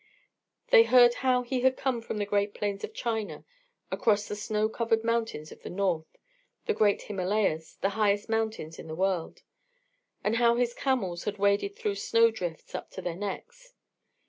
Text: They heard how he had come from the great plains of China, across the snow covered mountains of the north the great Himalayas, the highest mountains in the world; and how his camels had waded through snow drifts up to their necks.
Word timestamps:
They 0.69 0.81
heard 0.81 1.13
how 1.21 1.43
he 1.43 1.61
had 1.61 1.77
come 1.77 2.01
from 2.01 2.17
the 2.17 2.25
great 2.25 2.55
plains 2.55 2.83
of 2.83 2.91
China, 2.91 3.45
across 3.91 4.27
the 4.27 4.35
snow 4.35 4.67
covered 4.67 5.03
mountains 5.03 5.51
of 5.51 5.61
the 5.61 5.69
north 5.69 6.17
the 6.65 6.73
great 6.73 7.03
Himalayas, 7.03 7.75
the 7.81 7.89
highest 7.89 8.27
mountains 8.27 8.79
in 8.79 8.87
the 8.87 8.95
world; 8.95 9.43
and 10.23 10.37
how 10.37 10.55
his 10.55 10.73
camels 10.73 11.25
had 11.25 11.37
waded 11.37 11.75
through 11.75 11.93
snow 11.93 12.31
drifts 12.31 12.73
up 12.73 12.89
to 12.93 13.01
their 13.03 13.15
necks. 13.15 13.75